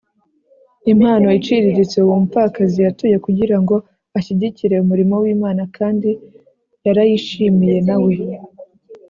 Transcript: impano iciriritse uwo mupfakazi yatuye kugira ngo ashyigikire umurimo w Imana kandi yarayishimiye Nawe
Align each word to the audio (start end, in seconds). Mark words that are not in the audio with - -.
impano 0.91 1.27
iciriritse 1.39 1.95
uwo 1.99 2.15
mupfakazi 2.21 2.77
yatuye 2.85 3.15
kugira 3.25 3.55
ngo 3.61 3.75
ashyigikire 4.17 4.75
umurimo 4.79 5.13
w 5.23 5.25
Imana 5.35 5.61
kandi 5.77 6.09
yarayishimiye 6.85 7.77
Nawe 7.87 8.13